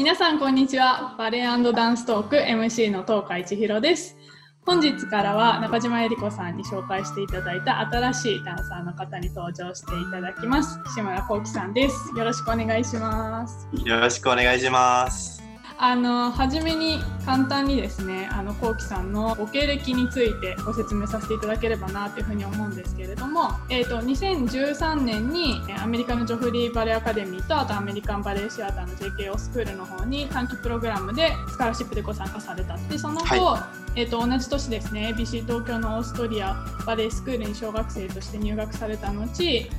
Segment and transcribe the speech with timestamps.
[0.00, 1.14] 皆さんこんにちは。
[1.18, 4.16] バレエダンストーク MC の東海千尋です。
[4.64, 10.78] 本日からは中島恵里子さんに紹介していただいた新しいダンサーの方に登場していただきます。
[10.94, 12.16] 島田幸喜さんです。
[12.16, 13.68] よろしくお願いします。
[13.84, 15.39] よろしくお願いします。
[15.82, 39.26] あの初めに簡単にですねあのこうきさんのご経歴についてご説明させていただければなというふうに思うんですけれども、えーと、2013年にアメリカのジョフリーバレエアカデミーとあとアメリカンバレエシアターの JKO スクールの方に短期プログラムでスカラシップでご参加されたでその後、はい、えーと、同じ年ですね ABC 東京のオーストリアバレエスクールに小学生として入学された後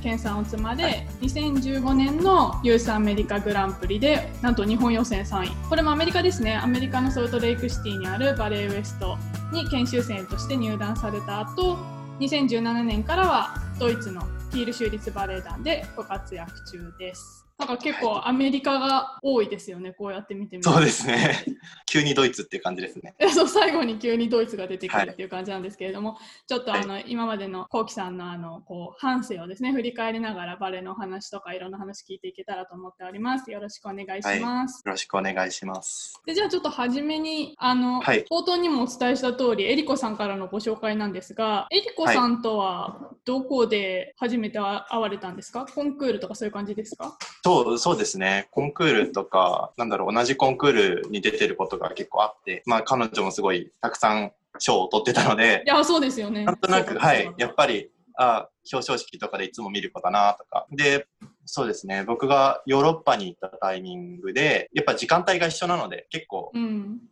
[0.02, 5.50] 研鑽を積まれ、はい、2015年のユースアメリカグランプリでなんと日本予選3位。
[5.68, 6.56] これもアメリカですね。
[6.56, 9.16] アメリカのソルトレイクシティにあるバレエウエスト
[9.52, 11.78] に研修生として入団された後
[12.20, 17.46] 2017年からはドイツのキール州立バレエ団でご活躍中です。
[17.66, 21.44] なんか結構アメリカが多いですよね、こうやって見てみるそうですね。
[21.88, 23.14] 急にドイツっていう感じですね。
[23.32, 33.50] そう最後に急にドイツが出てくるっていう感じなんですけれども、はい、ちょっとあの、はい、今までのコウキさんのあのこう反省をですね振り返りながらバレエの話とかいろんな話聞いていけたらと思っております。
[33.50, 34.82] よろしくお願いします。
[34.84, 36.14] はい、よろしくお願いします。
[36.26, 45.66] でじゃあちょっと初めにあの、冒頭にもお伝えした通りえりこさんからのご紹介なんですが、えりこさんとはどこで初めて会われたんですか？
[45.66, 47.16] コンクールとかそういう感じですか？
[47.52, 48.48] そうそうですね。
[48.50, 56.44] コンクールとか、なんだろう、同じコンクールに出てることが結構あって、まあ彼女もすごいたくさん賞を取ってたので、いや、そうですよね。
[56.44, 60.66] なんとなく、はい、やっぱり、あ表彰式とかでいつも見る子だなとか。
[60.70, 61.06] で、
[61.44, 66.52] そうですね、僕がヨーロッパに行ったタイミングで、やっぱ時間帯が一緒なので、結構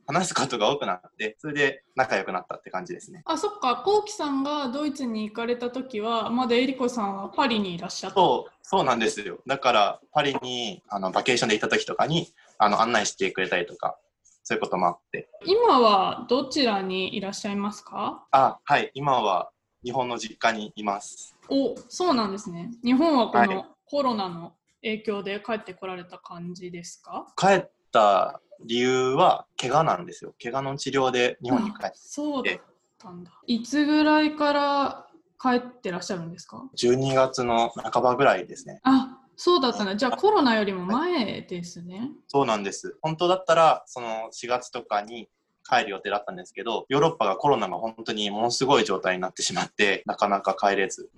[0.06, 3.22] 話すことが多くなって、それで仲良くなったって感じですね。
[3.24, 9.40] あ、そっか、こうきさんがドイツに行かれた時は、まだえりこさんはパリにいらっしゃったそうそうなんですよ。
[9.46, 13.98] だから、パリにあのバケーションで行った時とかにあの案内してくれたりとか、
[14.44, 15.28] そういうこともあって。
[15.44, 18.26] 今はどちらにいらっしゃいますか？
[18.30, 19.50] あ、はい、今は
[19.84, 21.36] 日本の実家にいます。
[21.48, 22.70] お、そうなんですね。
[22.84, 30.34] 日本はこのコロナの影響で帰ってこられた感じですか、はい、帰った理由は怪我なんですよ。
[30.42, 31.92] 怪我の治療で日本に帰って。
[31.96, 32.60] そうだっ
[32.98, 33.30] たんだ。
[33.46, 35.06] いつぐらいから
[35.40, 38.80] 帰ってらっしゃるんですか ?12 月の半ばぐらいですね。
[38.82, 39.96] あそうだったね。
[39.96, 42.10] じゃあコロナよりも前ですね。
[42.28, 42.98] そうなんです。
[43.00, 45.30] 本当だったら、その4月とかに
[45.70, 51.10] 帰る予定だったんですけど、ヨーロッパがコロナが本当にものすごい状態になってしまって、なかなか帰れず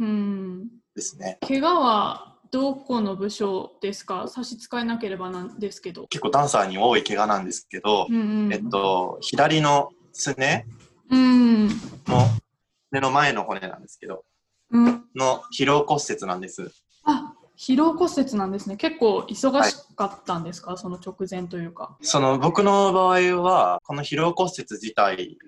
[0.95, 1.39] ですね。
[1.47, 4.29] 怪我はどこの部署ですか？
[4.29, 6.07] 差し支えなければなんですけど。
[6.09, 10.67] 結構ダンサーに多い怪我なんですけど、うんうん、えっと、左のすね
[11.11, 12.27] の
[12.91, 14.25] 目の前の骨なんですけど、
[14.71, 16.71] うん、の疲労骨折なんです。
[17.63, 18.77] あ疲労骨折なんですね。
[18.77, 21.97] 結構忙しかったんですか、はい、その直前というか。
[22.03, 25.39] その僕の場合は、この疲労骨折自体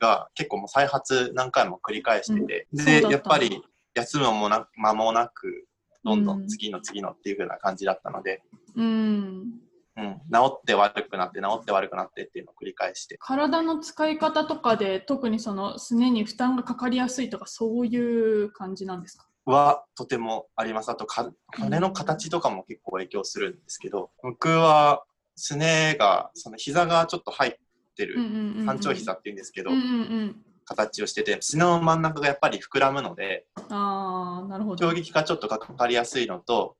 [0.00, 3.62] が結構もう再発何回も繰り返してて、うん、で、やっぱり
[3.94, 5.66] 休むもな間もなく、
[6.04, 8.42] どんどん次の次のっていう風な感じだったので、
[8.74, 9.52] うん、
[9.96, 13.16] うん、治って悪くなって治って悪くなってっていうのを繰り返して。
[13.20, 19.26] 体の使い方とかで特にそのすねに負担がかかりやすいとかそういう感じなんですか？
[19.44, 20.90] はとてもあります。
[20.90, 21.06] あと
[21.58, 25.04] 骨の形とかも結構影響するんですけど、僕は
[25.34, 27.54] すねがその膝がちょっと入っ
[27.96, 28.16] てる
[28.64, 29.86] 半長膝っていうんですけど、うんうんう
[30.24, 30.36] ん。
[30.64, 34.88] 形をしてて、すねの真ん中がやっぱり膨らむので、あなるほど。
[34.88, 36.76] 衝撃がちょっとかかりやすいのと、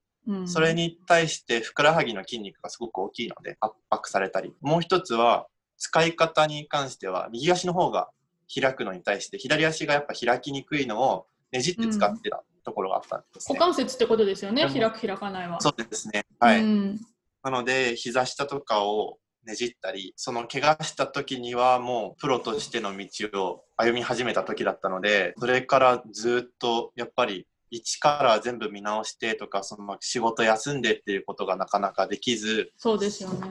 [0.47, 4.55] それに対してふくらはぎの筋肉がすごく大きいので圧迫されたり。
[4.61, 5.47] もう一つは
[5.79, 8.09] 使い方に関しては右足の方が
[8.55, 14.69] 開くのに対して左足がやっぱ開きにくいのをねじって使ってたところがあったんですね、股関節ってことですよね？
[14.69, 15.61] 開く開かないは。
[15.61, 16.25] そうですね。
[16.39, 17.01] はい、うん、
[17.43, 23.07] なので膝下とかをねじったりその怪我した時にはもうプロとしての道
[23.43, 33.49] を歩み始めた時だったのでそれからずっとやっぱり一から全部見直してとかその仕事休んでっていうことがなかなかできずそうですよね。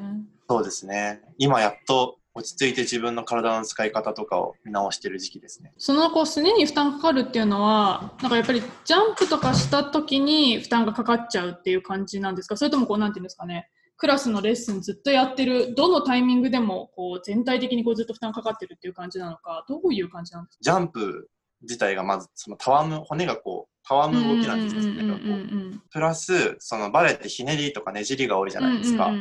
[0.47, 1.21] そうですね。
[1.37, 5.73] 今やっと落ち着いて自分の体の使い方とかを見直してる時期ですね。
[5.77, 12.55] そのこうすねに負担かかるっていうのはなんかやっぱりジャンプとかした時に負担がかかっちゃうっていう感じなんですか？
[12.55, 13.69] それともこうなんていうんですかね？
[13.97, 20.59] クラスのレッスンずっとやってるどのタイミングでもこう全体的にこうずっと負担かかってるっていう感じなのかどういう感じなんですか？
[20.61, 21.29] ジャンプ
[21.63, 25.15] 自体がまずそのたわむ骨がこうたわむ動きなんですけど
[25.91, 29.11] プラスそのバレエってひねりとかねじりが多いじゃないですか、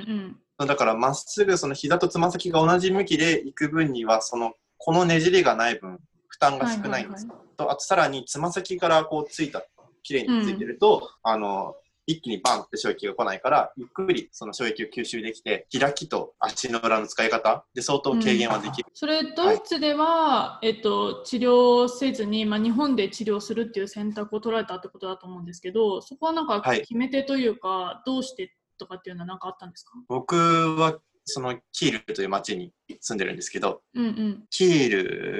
[0.67, 5.99] だからまっすぐその膝とつま先が同じ向きで行く分にはそのこのねじりがない分
[6.29, 7.27] 負担が少ないんです、
[7.57, 9.62] とあとさらにつま先からこうついた
[10.03, 11.75] 綺麗についてると、あの
[12.07, 18.89] 一気にバンって衝撃が来ないから、ゆっくりその衝撃を吸収できて、開きと足の裏の使い方で相当軽減はできる。
[18.89, 29.93] うん、それ、ドイツでは、はい、えっと、治療せずに、まあ、日本で治療するっていう選択を取られたってことだと思うんですけど、そこはなんか決め手というか、はい、どうしてとかっていうのは何かあったんですか？
[30.09, 34.91] 僕はそのキールという町に住んでるんですけど、うんうん、キー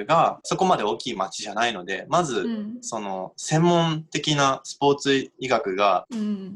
[0.01, 2.45] ルがそこまで大きい町じゃないのでまず、
[2.79, 6.05] その専門的なスポーツ医学が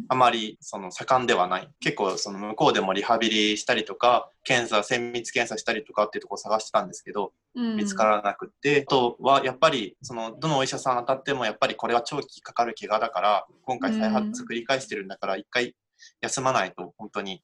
[0.07, 15.75] あまりその盛んではない、結構その向こうでもリハビリしたりとか検査精密検査したりとかっていうとこ探してたんですけど、見つからなくてあとはやっぱりそのどのお医者さん当たってもやっぱりこれは長期かかる怪我だから今回再発繰り返してるんだから一回
[16.21, 17.43] 休まないと本当に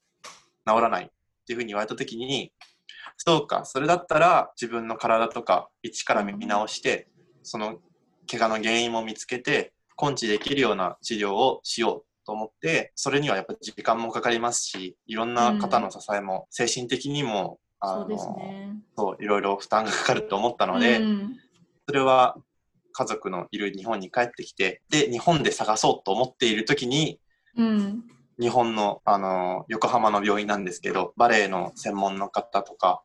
[0.67, 1.07] 治らないっ
[1.45, 2.51] ていうふうに言われた時に
[3.17, 7.07] そうかそれだったら自分の体とか一から見直して
[7.43, 7.79] その
[8.29, 21.37] 怪我の原因も見つけて根治できるような治療をしようと思ってそれにはやっぱ時間もかかりますしいろんな方の支えも精神的にも、うん、あのそう、ね、いろいろ負担がかかると思ったので、うん、
[21.87, 22.37] それは
[22.93, 27.19] 家族のいる日本に帰ってきてで日本で探そうと思っている時に、
[27.57, 28.03] うん、
[28.41, 33.03] 日本の、あの、横浜の病院なんですけど、バレエの専門の方とか、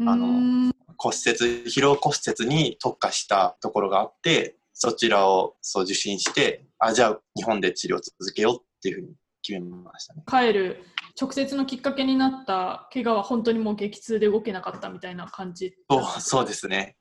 [0.00, 10.22] あの、骨折、疲労骨折に特化したところがあって、そちらをそう受診して、あ、じゃあ日本で治療を続けようっていうふうに決めましたね。
[10.26, 10.82] 帰る
[11.20, 16.96] 直接のきっかけになった怪我は本当にもう激痛で動けなかったみたいな感じそうそうですね。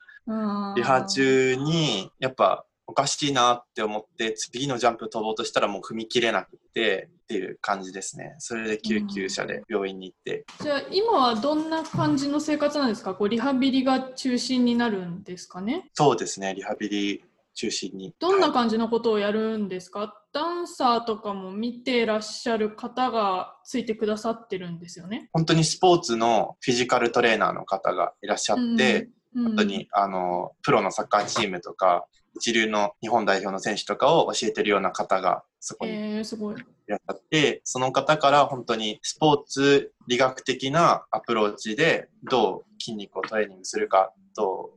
[0.76, 8.34] リハ中にやっぱおかしいなって思って次のジャンプ飛ぼうとしたらもう踏み切れなくてっていう感じですね。
[8.40, 13.14] それで救急車で病院に行って、うん、じゃあ今はどんな感じの生活なんですか？
[13.14, 15.92] こうリハビリが中心になるんですかね？
[15.94, 16.56] そうですね。
[16.56, 17.24] リハビリ
[17.54, 18.16] 中心に。
[18.18, 25.30] どんな感じのことをやるんですか、はい、ダンサーとかも見てらっしゃる方がついてくださってるんですよね。
[25.32, 36.64] 本当にスポーツのフィジカルトレーナーの方がいらっしゃって、うん、本当にあのプロのサッカーチームとか一流の日本代表の選手とかを教えてるような方がそこにい。
[36.88, 44.72] らっしゃって、その方から本当にスポーツ理学的なアプローチでどう筋肉をトレーニングするかと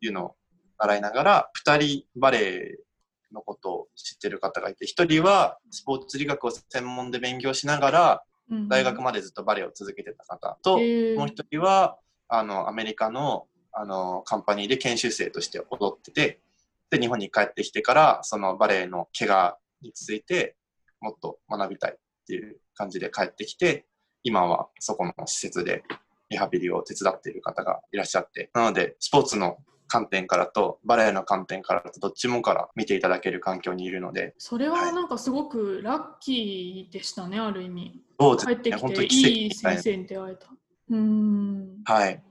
[0.00, 0.36] いうのを
[0.78, 2.78] 習いながら、2人バレエ
[3.32, 8.22] のことを知ってる方がいて、1人はスポーツ理学を専門で勉強しながら、
[8.68, 11.96] 大学までずっとバレエを続けてた方と、もう1人は
[12.28, 16.40] あのアメリカのあのカンパニーで研修生として踊ってて、
[16.92, 20.56] で、日本に帰ってきてから、そのバレエの怪我について
[21.00, 23.86] もっと学びたいっていう感じで帰ってきて、
[24.22, 25.84] 今はそこの施設で
[26.28, 29.56] リハビリを手伝っている方がいらっしゃって、なので、スポーツの
[29.88, 38.00] 観点からとバレエの観点からとどっちもから見ていただける環境にいるのでそれはなんかすごくラッキーでしたね、はい、ある意味。
[38.18, 38.54] そうですね。
[38.54, 40.46] 帰ってきていい先生に出会えた。
[40.88, 41.82] うん。
[41.84, 42.22] はい。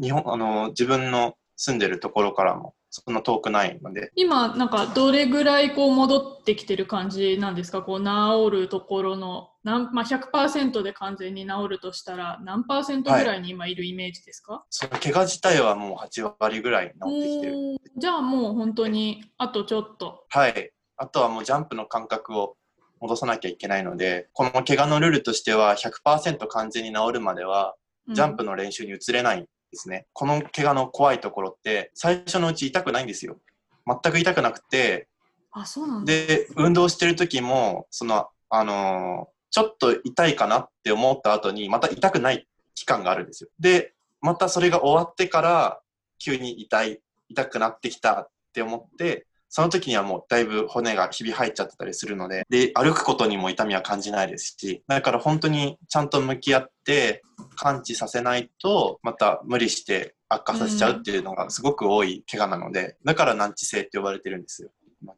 [0.00, 2.74] 日本あの自分の住んでるところからも
[3.04, 4.10] そんな遠くないので。
[4.14, 7.82] 今なんかどれぐらいこう戻ってきてる感じなんですか？
[7.82, 17.54] こう治るところのなん、まあ、100%で完全に治るとしたら何パーセントぐらいに今いるイメージですか、はい、その怪我自体はもう8割ぐらい治ってきてる。
[17.96, 20.24] じゃあもう本当にあとちょっと。
[20.28, 20.72] はい。
[20.96, 22.56] あとはもうジャンプの感覚を
[23.00, 27.76] 戻さなきゃいけないのでこの怪我のルールとしては100%完全に治るまでは
[28.12, 30.06] ジャンプの練習に移れないですね。
[30.12, 33.38] この怪我の怖いところって、最初のうち痛くないんですよ。
[33.86, 35.08] 全く痛くなくて、
[35.50, 43.50] あ、そうなんで、運動してる時も、その、あのー、ちょっと痛いかなって思った後に、また痛くない期間があるんですよ。
[43.58, 45.80] で、またそれが終わってから、
[46.18, 57.22] 急に痛い、痛くなってきたって思って、その時にはもうだいぶ骨がひび入っちゃってたりするので、で、歩くことにも痛みは感じないですし、だから本当にちゃんと向き合って
[57.56, 64.70] 感知させないと、また無理して悪化させちゃうっていうのがすごく多い怪我なので、だから難治性って呼ばれてるんですよ。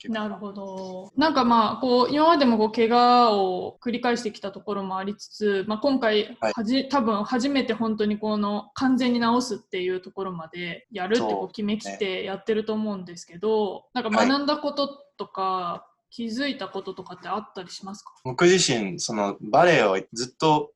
[0.08, 1.10] なるほど。
[1.16, 18.12] なんかまあこう今までもこう怪我を繰り返してきたところもありつつ、まあ、今回はじ、はい、多分初めて本当にこの完全に治すっていうところまでやるってこう決めきってやってると思うんですけど、ね、なんか学んだこととか、はい、気づいたこととかってあったりしますか？
[18.24, 20.72] 僕自身そのバレエをずっと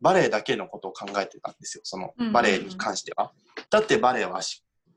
[0.00, 1.82] バレエだけのことを考えてたんですよ。
[1.84, 3.24] そのバレエに関しては。
[3.24, 4.42] うんうんうん、だってバレエは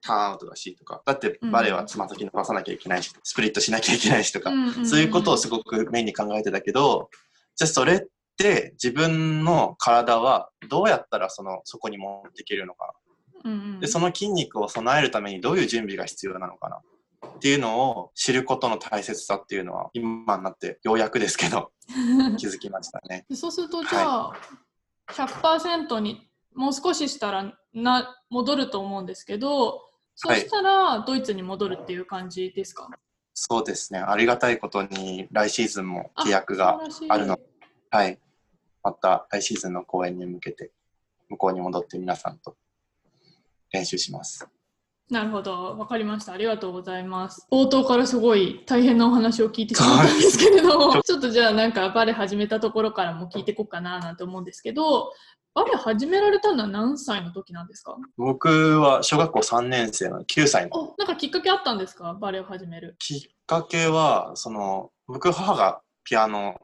[0.01, 4.51] ターンアウトだしとか、だってバレエはつま先伸ばさなきゃいけないし、スプリットしなきゃいけないしとか、
[4.85, 7.09] そういうことをすごくメインに考えてたけど、
[7.55, 7.99] じゃあそれっ
[8.37, 12.93] て自分の体はどうやったらそのそこに持っていけるのか。
[13.43, 16.77] な、でその筋肉を備えるためにどういう準備が必要なのかな。
[16.77, 16.81] っ
[17.35, 21.71] っていうのを知ることの大切さっていうのは今になってようやくですけど
[22.37, 23.25] 気づきましたね。
[23.33, 24.35] そうするとじゃあ、は
[25.09, 29.81] い、100%にもう少ししたらな戻ると思うんですけど
[30.15, 32.97] そしたらドイツに戻るっていう感じですか、はい、
[33.33, 33.99] そうですね。
[33.99, 37.39] ありがたいことに来シーズンも契約があるの。
[37.89, 38.19] はい。
[38.83, 40.71] また来シーズンの公演に向けて
[41.29, 42.55] 向こうに戻って皆さんと
[43.71, 44.47] 練習します。
[45.09, 46.31] なるほど、わかりました。
[46.31, 47.45] ありがとうございます。
[47.51, 51.29] 冒頭からすごい大変なお話を聞いてしまったんですけれども、ちょっと。
[51.29, 55.11] じゃあなんかバレエ始めたところからも聞いていこうかななんて思うんですけど、
[55.53, 57.97] バレエ始められたのは何歳の時なんですか？
[58.17, 60.95] 僕は小学校3年生の9歳の。
[60.97, 62.13] なんかきっかけあったんですか？
[62.13, 62.95] バレエを始める。
[62.99, 66.55] きっかけは、その、僕母がピアノ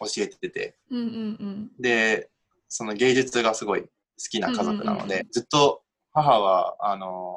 [0.00, 1.08] 教えてて、うんうんう
[1.44, 2.28] ん、で、
[2.68, 3.88] その芸術がすごい好
[4.28, 7.36] きな家族なので、うんうんうん、ずっと母は、あの、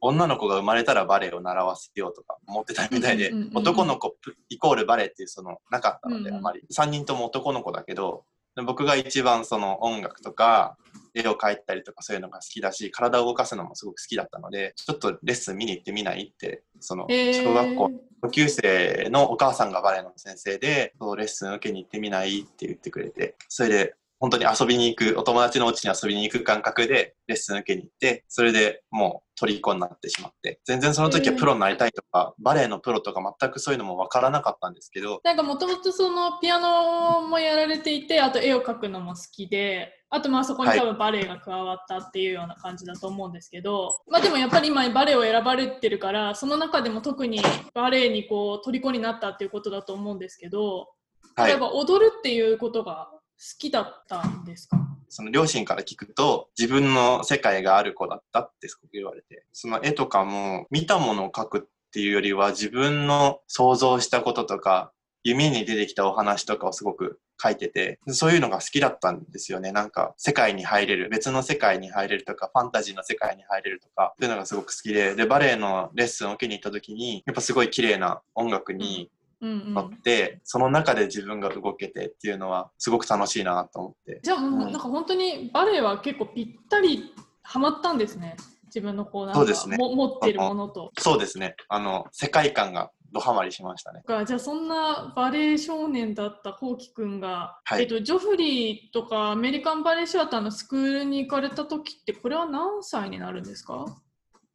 [0.00, 4.16] 女の子が生まれたらバレエを習わせようとか思ってたみたいで、男の子
[4.48, 6.62] イコールバレエっていうそのなかったので、あまり。
[6.72, 8.24] 3人とも男の子だけど
[8.64, 10.76] 僕が一番その音楽とか
[11.14, 17.90] 絵を描いたりとかそういうのが好きだし体を動かすのもすごく好きだったのでちょっとレッスン見に行ってみないってその小学校
[18.22, 35.20] 同級生のお母さんがバレエの先生でそうレッスン受けに行ってみないって言ってくれてそれで本当に遊びに行く、お友達のお家に遊びに行く感覚でレッスン受けに行って、それでもう虜になってしまって、全然その時はプロになりたいとか、バレエのプロとか全くそういうのもわからなかったんですけど。
[35.22, 47.40] なんかもともとそのピアノもやられていて、あと絵を描くのも好きで、あとまあそこに多分バレエが加わったっていうような感じだと思うんですけど、はい、まあでもやっぱり今バレエを選ばれてるから、その中でも特に
[47.74, 50.88] バレエにこう虜になったっていうことだと思うんですけど、
[51.36, 54.78] 例えば踊るっていうことが好好きだったんですか？
[55.08, 64.92] その両親から聞くと自分の世界がある子だったってすごく言われて、その絵とかも見たものを描くっていうよりは自分の想像したこととか
[65.22, 69.70] 夢に出てきたお話とかをすごく書いてて、そういうのが好きだったんですよね。
[69.70, 79.08] なんか、世界に入れる、別の世界に入れるとか、ファンタジーの世界に入れるとか、っていうのがすごく好きで、で、バレエのレッスンを受けに行った時に、やっぱすごい綺麗な音楽に
[79.40, 80.34] あって、うん。
[80.34, 84.20] うん、その中で自分が動けてっていうのはすごく楽しいなと思って。
[84.22, 88.36] じゃあもうなんか本当にバレエは結構ぴったりはまったんですね。
[88.66, 89.76] 自分のこうなんかそうですね。
[89.76, 90.92] も持ってるものと。
[90.98, 91.56] そうですね。
[91.68, 94.02] あの世界観がドハマりしましたね。
[94.26, 103.86] じゃあそんなバレエ少年だったこうきくんが、はい、えっと、ジョフリーとかアメリカンバレエシアターのスクールに行かれた時ってこれは何歳になるんですか？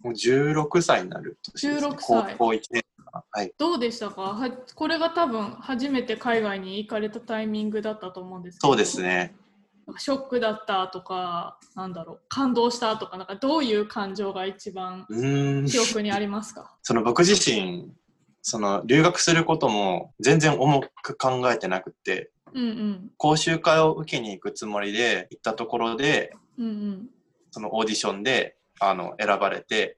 [0.01, 2.35] もう16歳になる年です、ね、16歳。
[2.37, 2.83] 高校1年
[3.31, 4.21] はい、どうでしたか？
[4.21, 8.69] はこれが多分初めて海外に行かれたタイミングだったと思うんですけど。
[8.69, 9.35] そうですね。
[9.97, 15.05] ショックだったとかなんだろう感動したとかなんかどういう感情が一番
[15.67, 16.73] 記憶にありますか？
[16.81, 17.91] その僕自身
[18.41, 27.09] その留学することも全然重く考えてなくて、うんうん、講習会を受けに行くつもりで行ったところで、うんうん、
[27.51, 29.97] そのオーディションであの選ばれて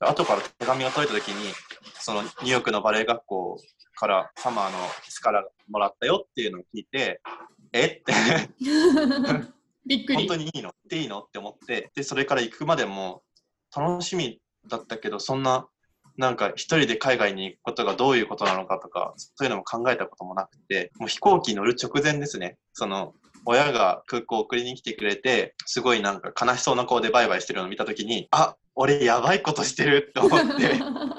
[0.00, 1.52] 後から手紙が届いた時に
[2.08, 3.58] そのニューヨークのバレエ学校
[3.94, 4.78] からサマーの
[5.10, 7.20] スカラもらったよっていうのを聞いて、
[7.74, 7.84] え？
[7.84, 8.14] って。
[9.84, 10.16] びっくり。
[10.16, 10.70] 本当にいいの？
[10.70, 11.20] っていいの？
[11.20, 13.24] って思って、で、それから行くまでも
[13.76, 15.68] 楽しみだったけど、そんな、
[16.16, 22.56] なんか一人で海外に行くことがどういうことなのかとか、そういうのも考えたこともなくて、もう飛行機乗る直前ですね。
[22.72, 23.12] その、
[23.44, 30.78] 親が空港送りに来てくれて、すごいなんか悲しそうな顔でバイバイしてるのを見たときに、あ、俺やばいことしてるって思って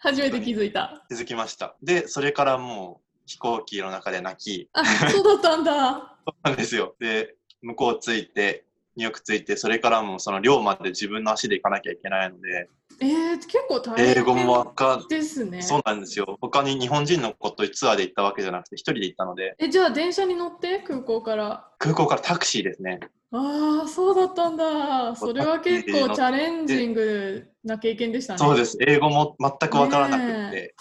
[0.00, 1.04] 初めて気づいた。
[1.08, 1.76] 気づきました。
[1.82, 4.68] で、それからもう飛行機の中で泣き。
[4.72, 6.16] あ、そうだったんだ。
[6.26, 6.94] そうなんですよ。
[7.00, 8.64] で、向こう着いて、
[8.96, 12.68] ニューヨーク着いて、それからもその寮まで自分の足で行かなきゃいけないので。
[13.00, 15.62] えー、結構大変英語もかですね。
[15.62, 16.36] そうなんですよ。
[16.40, 19.54] 他に日本人の子とツアーで行ったわけじゃなくて、一人で行ったので。
[19.58, 20.80] え、じゃあ電車に乗って？
[20.80, 22.98] 空港から空港からタクシーですね。
[23.30, 25.14] ああ、そうだったんだ。
[25.14, 28.38] それは結構チャレンジングな経験でしたね。
[28.38, 28.78] そうです。
[28.80, 30.74] 英語も全くわからなくて、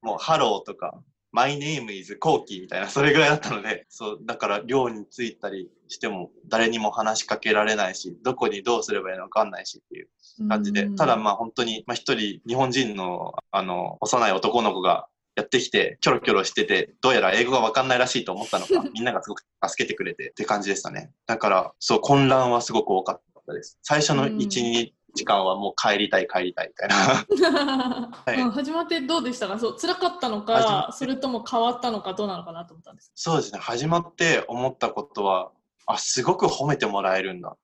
[0.00, 21.12] もう、ハローとか、My name is コーキーみたいな、それぐらいだったので、そう、だから寮に着いたりしても、誰にも話しかけられないし、どこにどうすればいいのかわかんないしっていう感じで、ただまあ本当に、まあ一人、日本人の、あの、幼い男の子がやってきて、キョロキョロしてて、どうやら英語がわかんないらしいと思ったのか、 みんながすごく助けてくれてって感じでしたね。
[21.26, 23.78] だから、そう、混乱はすごく多かったです。
[23.82, 26.96] 最初の1、2時間はもう帰りたい帰りたいみたいな、
[28.26, 29.58] はい、始まってどうでしたか？
[29.58, 33.12] そう辛かったのかそれとも変わったのかどうなのかなと思ったんです。
[33.14, 33.60] そうですね。
[33.60, 35.52] 始まって思ったことは
[35.86, 37.56] あすごく褒めてもらえるんだっ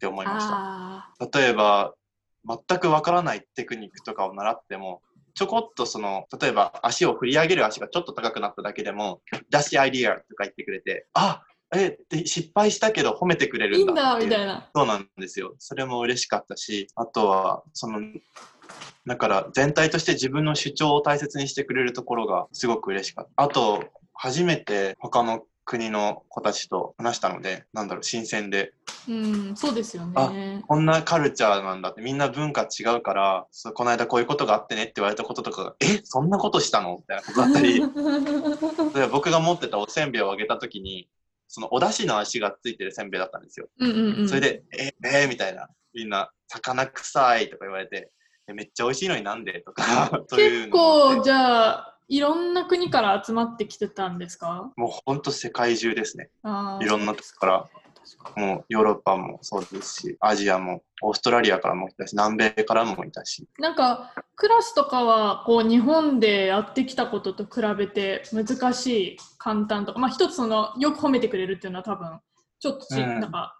[0.00, 0.48] て思いまし
[1.30, 1.38] た。
[1.38, 1.94] 例えば
[2.44, 5.02] 全くわからないテクニックとかを習っても、
[5.38, 14.68] ちょこっとその、例えば足を振り上げる足がちょっと高くなっただけでも、ダッシュアイディアとか言ってくれて、あえ、で失敗したけど褒めてくれるんだみたいな。
[14.74, 15.54] そうなんですよ。
[15.60, 18.00] それも嬉しかったし、あとは、その、
[19.06, 23.44] だから全体として自分の主張を大切にしてくれるところがすごく嬉しかった。
[23.44, 28.72] あと、初めて他の国の子たちと話したので、なんだろう、新鮮で。
[29.06, 30.64] うん、そうですよね。
[30.66, 36.96] こんなカルチャーなんだって、みんな文化違うから、そうこの間こういうことがあってねって言われたこととかが、えそんなことしたの？
[36.96, 37.82] みたいなことだったり、
[39.12, 41.06] 僕が持ってたおせんべいをあげた時に、
[41.48, 43.68] そのお出汁の足がついてるせんべいだったんですよ。
[43.78, 48.10] うんうんうん、それで、ええー、みたいな、みんな、魚臭いとか言われて、
[48.46, 49.60] めっちゃ美味しいのになんで？
[49.60, 54.72] とか 結構、じゃあ、いろんな国から集まってきてたんですか？
[54.76, 56.30] もう本当世界中ですね。
[56.80, 57.68] いろんなとこから。
[58.36, 63.46] もうヨーロッパもそうですし、アジアも、オーストラリアからもいたし、南米からもいたし。
[63.58, 72.18] なんか、クラスとかは、こう、日本でやってきたことと比べて難しい、簡単とか、まあ一つその、よく褒めてくれるっていうのは多分、
[72.60, 73.58] ちょっとち、うん、なんか、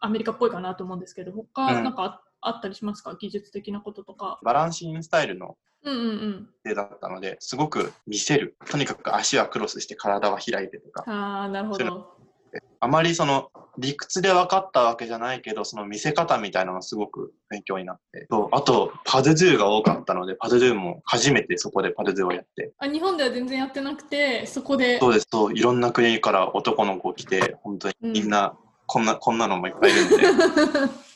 [0.00, 3.16] アメリカっぽいかなと思うんですけど、他、なんかあったりしますか？
[3.18, 4.38] 技術的なこととか。
[4.42, 8.56] バランシングスタイルのうんうんうん、だったのですごく見せる。
[8.70, 11.04] とにかく足はクロスして体は開いてとか。
[11.06, 12.20] あなるほど。
[12.80, 18.26] あまりその理屈で分かったわけじゃないけどその見せ方みたいなのがすごく勉強になって。
[18.52, 22.72] あとパドゥドゥが多かったのでパドゥドゥも初めてそこでパドゥドゥをやって。
[22.78, 24.98] あ日本では全然やってなくてそこで。
[24.98, 25.26] そうです。
[25.30, 28.54] そういろんな国から男の子来て本当にみんな、
[28.86, 30.16] こんなこんなのもいっぱいいるんで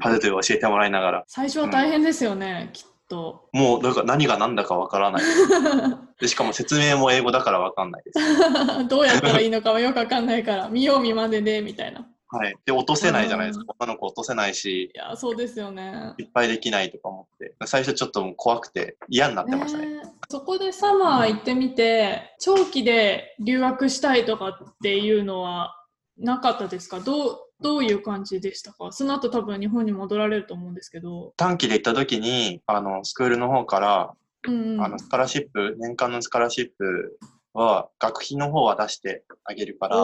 [0.00, 3.48] パドゥドゥを教えてもらいながら最初は大変ですよね、うん、きっと。
[3.52, 5.22] もう、だから何が何だかわからない
[6.20, 6.28] で。
[6.28, 8.18] しかも説明も英語だからわかんないです。
[8.88, 12.06] どうやったらいいのかはよくわかんないから、見よう見まねで、みたいな。
[12.32, 12.54] はい。
[12.64, 13.74] で、落とせないじゃないですか。
[13.80, 14.92] 女の子落とせないし。
[14.94, 16.14] いや、そうですよね。
[16.18, 17.54] いっぱいできないとか思って。
[17.66, 19.86] 最初ちょっともう怖くて嫌になってましたね。
[19.86, 25.74] ねそこでサマー行ってみて、長期で留学したいとかっていうのは
[26.16, 27.00] なかったですか？
[27.00, 28.90] どうどういう感じでしたか？
[28.92, 31.34] その後多分日本に戻られると思うんですけど。
[31.36, 34.14] 短期で行った時に、あの、スクールの方から、
[34.48, 37.18] うんうん、あの、スカラシップ、年間のスカラシップ
[37.52, 39.96] は、学費の方は出してあげるから、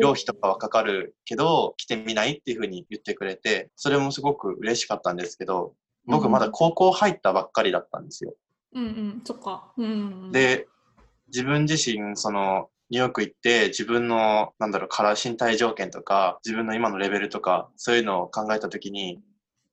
[0.00, 5.74] 寮費とかはかかるけど、来てみないっていうふうに言ってくれて、それもすごく嬉しかったんですけど、
[6.06, 8.34] 僕まだ高校入ったばっかりだったんですよ。
[8.74, 9.72] うんうん、そっか。
[9.76, 9.90] うん、う
[10.28, 10.66] ん、で、
[11.28, 19.20] 自分自身、その、ニューヨーク行って自分の、なんだろう、から身体条件とか、自分の今のレベルとか、そういうのを考えたときに、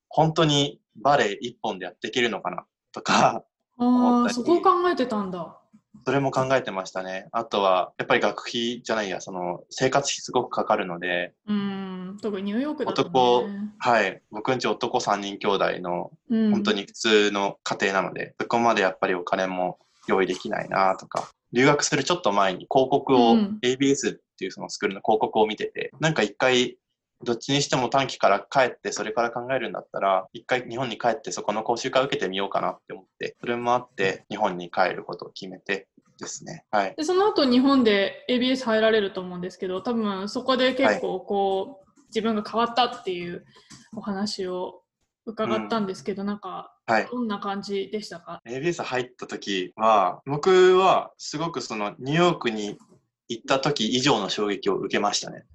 [0.09, 3.43] 本当にバレエ一本でやっていけるのかなとか、
[3.77, 5.55] ああ、そこを考えてたんだ。
[6.03, 7.29] それも考えてましたね。
[7.31, 13.45] あとは、やっぱり学費じゃないや、その、生活費すごくかかるので、うん、特にニューヨークだと、ね、男、
[13.77, 26.77] はい、僕んち男3人兄弟の、本当に普通の家庭なので、そこまでやっぱりお金も用意できないなとか、留学するちょっと前に広告を、うん、ABS っていうそのスクールの広告を見てて、なんか一回
[27.23, 35.87] どっちにしても短期から帰ってそれから考えるんだったら、一回日本に帰ってそこの講習会を受けてみようかなって思って、それもあって日本に帰ることを決めて
[36.19, 36.65] ですね。
[36.71, 36.95] はい。
[36.95, 43.45] で、その後日本で ABS 入られると思うんですけど、多分そこで結構こう、はい、自分が変わったっていう
[43.95, 44.81] お話を
[45.25, 52.77] 伺ったんですけど、うん、なんかはい、どんな感じでしたか ?ABS 入った時は、僕はすごくそのニューヨークに
[53.29, 55.45] 行った時以上の衝撃を受けましたね。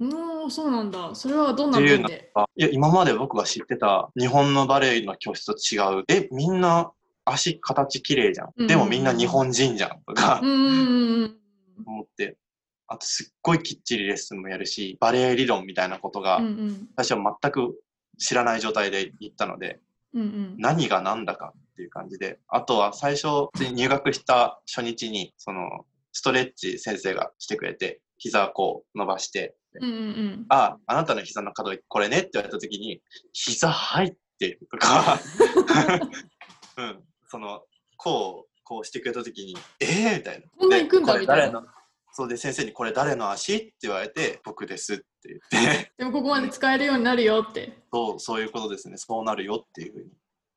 [0.00, 1.14] うん、そうなんだ。
[1.14, 2.32] それはどんな面で？
[2.56, 6.04] いや、今まで僕が知ってた日本のバレエの教室と違う。
[6.08, 6.90] え、みんな
[7.24, 8.66] 足形綺麗じゃん。
[8.66, 12.36] でもみんな日本人じゃんとか、思って。
[12.88, 16.42] あとすっごいきっちりレッスンもやるし、バレエ理論みたいなことが、
[16.96, 17.80] 私は全く
[18.18, 19.80] 知らない状態で行ったので、
[20.14, 33.00] うんうん、何が何だかっていう感じで、あとは最初入学した初日に、その、ストレッチ先生がしてくれて、膝をこう伸ばして、うんうん、あ、あなたの膝の角これねって言われた時に、
[33.32, 35.18] 膝入ってるとか、
[36.76, 37.62] うん、その、
[37.96, 40.46] こう、こうしてくれた時に、ええー、みたいな。
[40.58, 41.64] こんな行くんだみたいな。
[42.12, 43.56] そうで先生にこれ誰の足？
[43.56, 45.92] って言われて僕ですって言って。
[45.98, 47.78] でもここまで使えるようになるよって。
[47.92, 48.96] そうそういうことですね。
[48.98, 50.10] そうなるよっていうふうに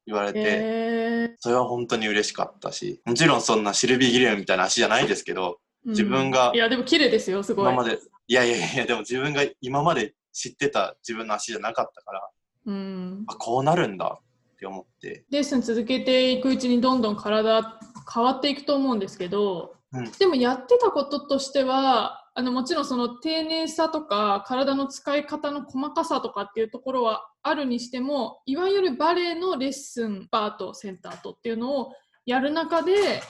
[0.06, 7.65] 言われて、えー、それは本当に嬉しかったしもちろんそんなシルビー・ギレムみたいな足じゃないですけど、自分が、いやでも綺麗ですよすごい。
[7.65, 12.30] 今までいやいやいやでも自分が今まで知ってた自分の足じゃなかったから、
[12.65, 15.24] うん、あこうなるんだって思って。
[15.30, 17.80] レッスン続けていくうちにどんどん体
[18.13, 19.76] 変わっていくと思うんですけど
[20.20, 31.92] でもやってたこととしてはあのもちろんその丁寧さとか体の使い方の細かさとかっていうところはあるにしてもいわゆるバレエのレッスンパートセンターとっていうのを
[32.26, 33.22] やる中で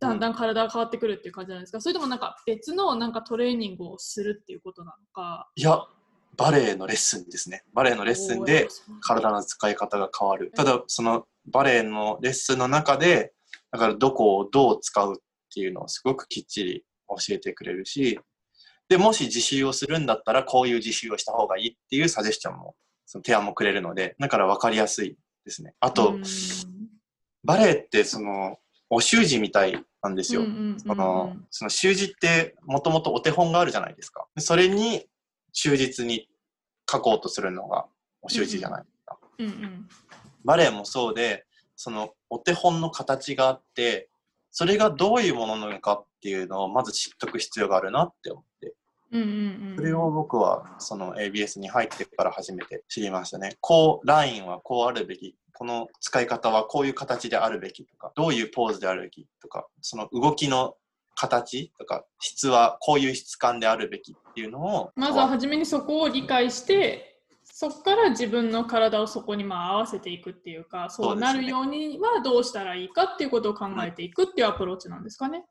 [0.00, 5.48] だんだん体が変わってくるっていう感じなんですか、それともなんか別のなんかトレーニングをするっていうことなのか。
[5.54, 5.80] いや
[6.36, 7.64] バレエのレッスンですね。
[7.72, 8.68] バレエのレッスンで
[9.00, 10.52] 体の使い方が変わる。
[10.54, 13.32] ただそのバレエのレッスンの中で
[13.70, 15.22] だからどこをどう使う
[15.54, 18.18] っていうのをすごくきっちり教えてくれるし
[18.88, 22.74] でもし自習をするんだったらこういう自習をした方がいいっていうサジェスチョンも
[23.06, 26.18] その提案もくれるのでだから分かりやすいですねあと
[27.44, 28.56] バレエってその
[28.90, 30.42] お習字みたいなんですよ。
[30.78, 34.26] そのその習字ってもともとお手本があるじゃないですか。
[34.38, 35.06] それに
[35.52, 36.28] 忠実に
[36.90, 37.86] 書こうとするのが
[38.22, 39.18] お習字じゃないですか。
[39.38, 39.88] うんうん、
[40.44, 41.44] バレエもそうで
[41.76, 44.08] そのお手本の形があって
[44.56, 48.72] それがどういうものなのかっていうのをまず知っとく必要があるなって思って。
[49.10, 49.30] うんうんう
[49.74, 53.56] ん、それを僕はその ABS に入ってから初めて知りましたね。
[53.60, 55.36] こう、ラインはこうあるべき。
[55.56, 60.74] この使い方はこういう形であるべきとか、どういうポーズであるべきとか、その動きの
[61.14, 67.13] 形とか質はこういう質感であるべきっていうのをまずは初めにそこを理解して
[67.56, 75.44] そこから自分の体をそこにまあ合わせていくっていうかそうなるようにはどうしたらいいかっていうことを考えていくっていうアプローチなんですかね。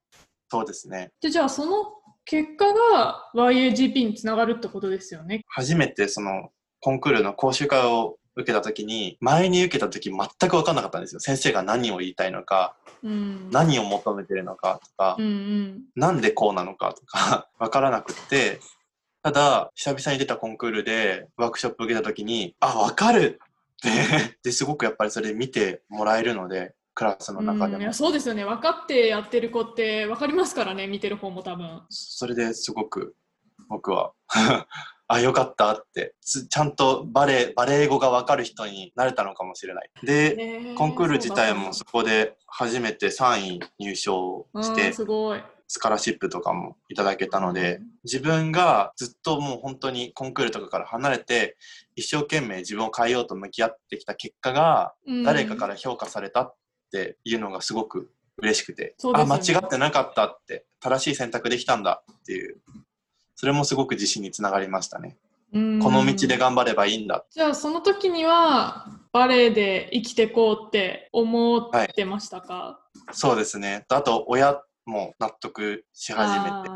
[0.51, 1.93] そうですねでじゃあその
[2.25, 5.45] 結果が YAGP につながるってことですよね。
[5.47, 6.49] 初めてその
[6.81, 18.59] コンクールの講習会を受けた時に前に受けた時全く分かんなかったんですよ先生が何を言いたいのか、うん、何を求めてるのかとか、うんうん、なんでこうなのかとか 分からなくって
[19.23, 23.47] ただ久々に出たコンクールでワークショップ受けた時にあ分かるっ
[23.81, 23.89] て。
[24.43, 28.45] ですごくやっぱりそれ見てもらえるのでクラスの中でも、いやそうですよね。
[28.45, 31.81] 分かってやってる子って分かりますからね見てる方も多分。
[31.89, 33.15] それですごく
[33.69, 34.13] 僕は。
[35.07, 39.89] あ、よかったって、ちゃんとバレエ、バレエ語がわかる人になれたのかもしれない。
[40.01, 45.41] で、コンクール自体もそこで初めて3位入賞して、すごい。
[45.73, 51.57] スカラシップとかもいただけたので、自分がずっともう本当にコンクールとかから離れて、
[51.95, 54.93] 一生懸命自分を変えようと向き合ってきた結果が、
[55.25, 56.55] 誰かから評価されたっ
[56.91, 62.61] ていうのがすごく嬉しくて、ね、あ、間違ってなかったって、正しい選択できたんだっていう
[63.35, 65.17] それもすごく自信につながりましたね。
[65.51, 67.25] この道で頑張ればいいんだ。
[67.29, 72.79] じゃあその時にはバレエで生きてこうって思ってましたか、は
[73.11, 73.85] い、そうですね。
[73.89, 76.69] あと親も納得し始めて。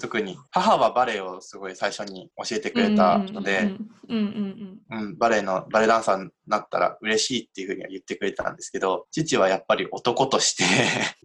[0.00, 3.74] 特に母はバレエをすごい最初に教えてくれたので
[5.16, 10.62] バレエのバレエダンサーになったら嬉しいっていうふうには言ってくれたんですけど父はやっぱり男として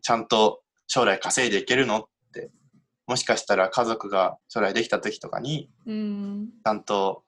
[0.02, 2.08] ちゃんと将来稼いでいけるの
[3.08, 7.24] もしかしたら家族が将来できた時とかに、ちゃんと、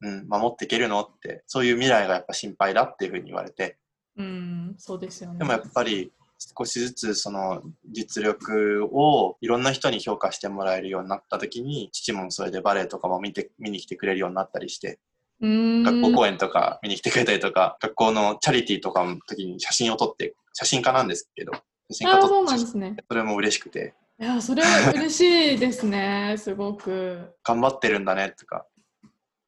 [0.00, 3.78] うん、守っていけるのって、そういう未来がやっぱ心配だっていうふうに言われて。
[4.16, 5.38] うん、そうですよね。
[5.38, 14.98] でもやっぱり、少しずつその実力をいろんな人に評価してもらえるようになった時に父もそれでバレエとかも見て見に来てくれるようになったりして
[15.40, 21.52] 学校公演とか見に来てくれたりとか学校のチャリティーとかの時に写真を撮って写真家なんですけど
[21.90, 23.94] 写真家撮って、それも嬉しくて。
[24.20, 27.34] いや、それは嬉しいですね、すごく。
[27.42, 28.66] 頑張ってるんだねとか、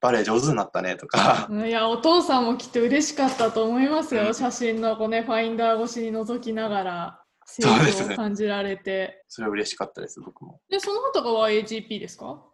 [0.00, 1.48] バレエ上手になったねとか。
[1.50, 7.16] いや、お父さんもきっと嬉しかったと思いますよ、うん、写真のこう、ね、ファインダー越しに覗きながら。
[7.50, 9.24] 成長を感じられて。
[9.28, 10.60] そ、ね,、れは嬉しかったです、僕も。
[10.70, 12.44] で、その後が YGP ですか？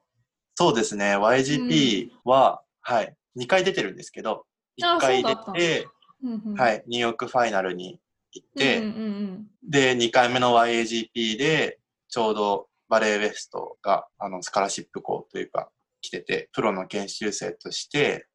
[0.54, 4.46] そうですね、YGP は、うん、はい、2回出てるんですけど、
[4.80, 5.87] 1回出て、
[6.22, 8.00] うんうん、はい、ニューヨークファイナルに
[8.32, 11.78] 行って、うんうんうん、で、2回目の YAGP で、
[12.09, 15.68] ちょうどバレエウェストがあのスカラシップ校というか
[16.07, 18.27] 来ててプロの研修生として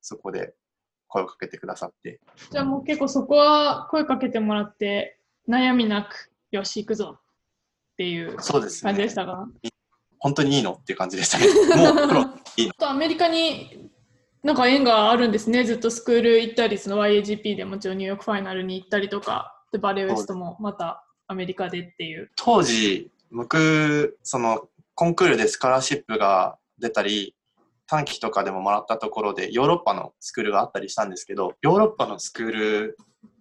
[0.00, 0.54] そこで
[1.08, 2.20] 声をかけてくださって。
[2.50, 7.18] じゃあもう結構そこは声かけてもらって悩みなくよし行くぞ。
[7.18, 9.70] っていう感じでしたか、ね、
[10.18, 11.46] 本当にいいのっていう感じでしたね
[11.82, 12.20] もうプロ
[12.58, 12.72] いいの。
[12.74, 13.90] とアメリカに
[14.42, 15.64] なんか縁があるんですね。
[15.64, 22.30] ずっとスクール行ったりその YAGP でもちろんニューヨークファイナルに行ったりとかでバレエウェストもまたアメリカでっていう。
[22.36, 27.34] 当時僕、その、コンクールでスカラシップが出たり、
[27.86, 32.96] 短期とかでももらったところでヨーロッパのスクールがあったりしたんですけど、ヨーロッパのスクール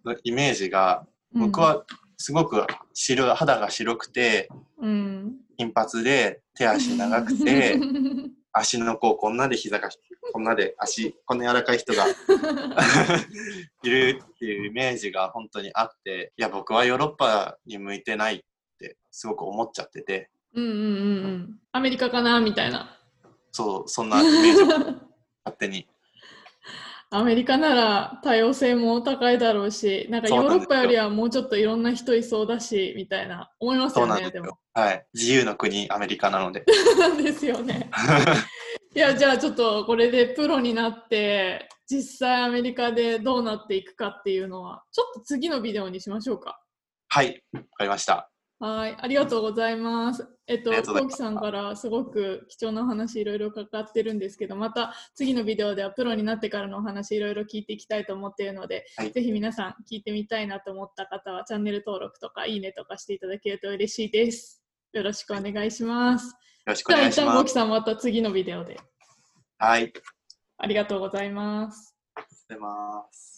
[0.06, 1.84] のイメージが、僕は
[2.17, 7.80] すごく白肌が白くて、うん、金髪で手足長くて、
[8.54, 9.89] 足の甲こんなで膝が
[10.32, 12.06] こんなで足こんな柔らかい人が
[13.84, 18.39] いるっていうイメージが本当にあっていや僕はヨーロッパに向いてないっ
[18.80, 20.30] てすごく思っちゃってて。
[20.54, 20.88] うんうんうんう
[21.28, 21.60] ん。
[21.74, 22.94] アメリカかなみたいな。
[23.56, 24.68] そう、そんなイメージを
[25.46, 25.88] 勝手に。
[27.10, 34.58] アメリカなら多様性も高いだろうし、なんかヨーロッパよりはもうちょっといろんな人いそうだし、みたいな思いますよね、でも。
[34.74, 35.06] はい。
[35.13, 36.65] 自由の国、アメリカなので。
[37.24, 37.89] ですよね。
[38.94, 46.60] いや、じゃあちょっとこれでプロになって、実際アメリカでどうなっていくかっていうのは、ちょっと次のビデオにしましょうか。
[47.08, 48.30] はい、わかりました。
[48.65, 50.28] はい、ありがとうございます。
[50.47, 64.63] えっと、コウキさんからすごく貴重なお話いろいろかかってるんですけど、また次のビデオではプロになってからのお話いろいろ聞いていきたいと思っているので、はい、ぜひ皆さん聞いてみたいなと思った方はチャンネル登録とかいいねとかしていただけると嬉しいです。
[64.93, 66.25] よろしくお願いします。
[66.25, 66.34] よ
[66.65, 67.15] ろしくお願いします。
[67.17, 68.80] じゃあ一旦コウキさんまた次のビデオで。
[69.60, 69.93] はい。
[70.58, 71.95] ありがとうございます。
[72.15, 73.35] ありがとうございます。